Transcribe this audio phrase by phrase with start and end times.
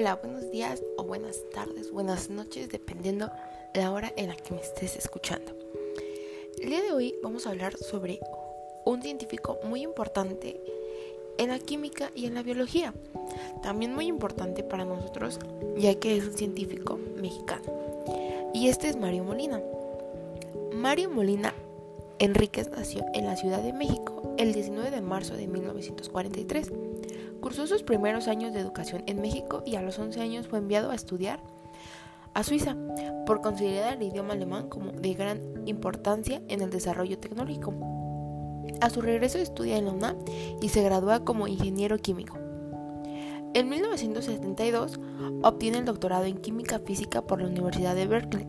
[0.00, 3.30] Hola, buenos días o buenas tardes, buenas noches, dependiendo
[3.74, 5.54] la hora en la que me estés escuchando.
[6.58, 8.18] El día de hoy vamos a hablar sobre
[8.86, 10.58] un científico muy importante
[11.36, 12.94] en la química y en la biología.
[13.62, 15.38] También muy importante para nosotros,
[15.76, 17.70] ya que es un científico mexicano.
[18.54, 19.60] Y este es Mario Molina.
[20.72, 21.52] Mario Molina
[22.18, 26.72] Enríquez nació en la Ciudad de México el 19 de marzo de 1943.
[27.40, 30.90] Cursó sus primeros años de educación en México y a los 11 años fue enviado
[30.90, 31.40] a estudiar
[32.34, 32.76] a Suiza
[33.26, 37.74] por considerar el idioma alemán como de gran importancia en el desarrollo tecnológico.
[38.80, 40.16] A su regreso estudia en la UNAM
[40.60, 42.38] y se gradúa como ingeniero químico.
[43.52, 45.00] En 1972
[45.42, 48.46] obtiene el doctorado en química física por la Universidad de Berkeley.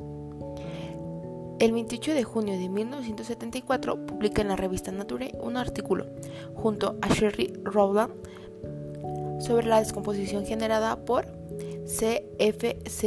[1.60, 6.08] El 28 de junio de 1974 publica en la revista Nature un artículo
[6.56, 8.14] junto a Sherry Rowland
[9.42, 11.26] sobre la descomposición generada por
[11.86, 13.04] CFCS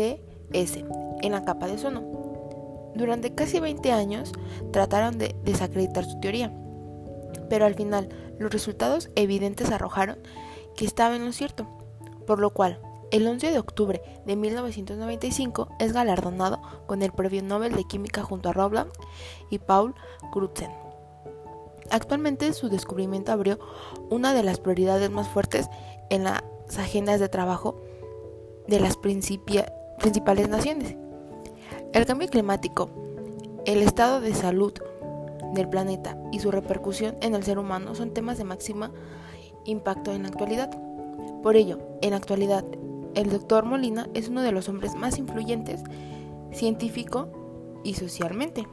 [1.23, 2.03] en la capa de ozono.
[2.95, 4.33] Durante casi 20 años
[4.73, 6.53] trataron de desacreditar su teoría,
[7.49, 10.19] pero al final los resultados evidentes arrojaron
[10.77, 11.67] que estaba en lo cierto,
[12.27, 17.75] por lo cual el 11 de octubre de 1995 es galardonado con el Premio Nobel
[17.75, 18.91] de Química junto a Rowland
[19.51, 19.95] y Paul
[20.33, 20.84] Crutzen.
[21.91, 23.59] Actualmente su descubrimiento abrió
[24.11, 25.69] una de las prioridades más fuertes
[26.11, 26.43] en las
[26.79, 27.81] agendas de trabajo
[28.67, 30.97] de las principales naciones.
[31.93, 32.91] El cambio climático,
[33.67, 34.73] el estado de salud
[35.55, 38.91] del planeta y su repercusión en el ser humano son temas de máxima
[39.65, 40.71] impacto en la actualidad.
[41.43, 42.65] Por ello, en la actualidad,
[43.15, 45.83] el doctor Molina es uno de los hombres más influyentes
[46.53, 47.29] científico
[47.85, 48.67] y socialmente,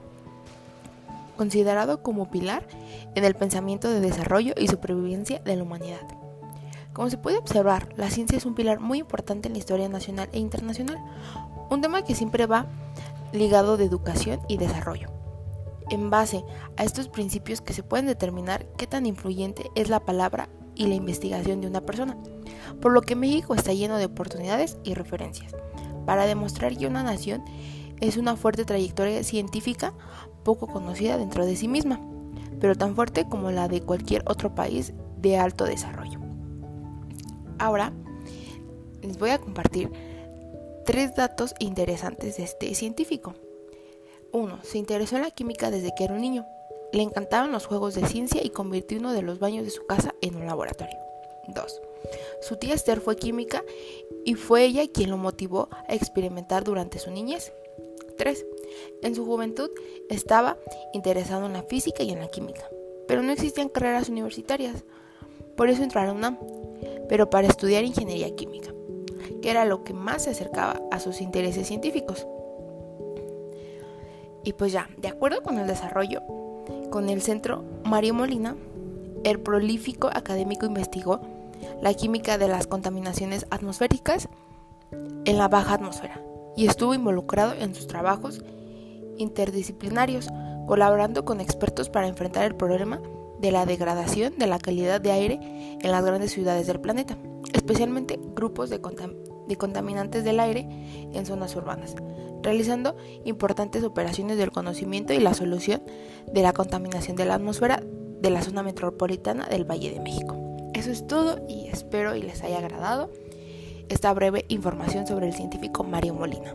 [1.41, 2.67] considerado como pilar
[3.15, 6.07] en el pensamiento de desarrollo y supervivencia de la humanidad.
[6.93, 10.29] Como se puede observar, la ciencia es un pilar muy importante en la historia nacional
[10.33, 10.99] e internacional,
[11.71, 12.67] un tema que siempre va
[13.33, 15.09] ligado de educación y desarrollo.
[15.89, 16.43] En base
[16.77, 20.93] a estos principios que se pueden determinar qué tan influyente es la palabra y la
[20.93, 22.17] investigación de una persona,
[22.83, 25.55] por lo que México está lleno de oportunidades y referencias,
[26.05, 27.43] para demostrar que una nación
[28.01, 29.93] es una fuerte trayectoria científica
[30.43, 32.01] poco conocida dentro de sí misma,
[32.59, 36.19] pero tan fuerte como la de cualquier otro país de alto desarrollo.
[37.59, 37.93] Ahora
[39.01, 39.91] les voy a compartir
[40.85, 43.35] tres datos interesantes de este científico.
[44.31, 44.59] 1.
[44.63, 46.45] Se interesó en la química desde que era un niño.
[46.91, 50.15] Le encantaban los juegos de ciencia y convirtió uno de los baños de su casa
[50.21, 50.97] en un laboratorio.
[51.47, 51.81] 2.
[52.41, 53.63] Su tía Esther fue química
[54.25, 57.53] y fue ella quien lo motivó a experimentar durante su niñez.
[58.21, 58.45] 3.
[59.01, 59.71] En su juventud
[60.07, 60.59] estaba
[60.93, 62.61] interesado en la física y en la química,
[63.07, 64.83] pero no existían carreras universitarias.
[65.57, 66.37] Por eso entró a la UNAM,
[67.09, 68.75] pero para estudiar ingeniería química,
[69.41, 72.27] que era lo que más se acercaba a sus intereses científicos.
[74.43, 76.21] Y pues ya, de acuerdo con el desarrollo,
[76.91, 78.55] con el centro Mario Molina,
[79.23, 81.21] el prolífico académico investigó
[81.81, 84.29] la química de las contaminaciones atmosféricas
[85.25, 86.21] en la baja atmósfera
[86.55, 88.41] y estuvo involucrado en sus trabajos
[89.17, 90.29] interdisciplinarios,
[90.67, 93.01] colaborando con expertos para enfrentar el problema
[93.39, 95.39] de la degradación de la calidad de aire
[95.81, 97.17] en las grandes ciudades del planeta,
[97.53, 98.79] especialmente grupos de,
[99.57, 100.67] contaminantes del aire
[101.13, 101.95] en zonas urbanas,
[102.43, 102.95] realizando
[103.25, 105.81] importantes operaciones del conocimiento y la solución
[106.31, 107.83] de la contaminación de la atmósfera
[108.21, 110.37] de la zona metropolitana del Valle de México.
[110.75, 113.09] Eso es todo y espero y les haya agradado
[113.91, 116.53] esta breve información sobre el científico Mario Molina.